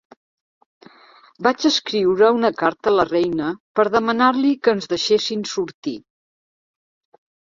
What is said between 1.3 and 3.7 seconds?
Vaig escriure una carta a la reina